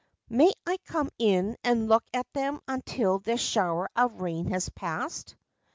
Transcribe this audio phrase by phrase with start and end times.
[0.29, 5.35] 'May I come in and look at them until this shower of rain has passed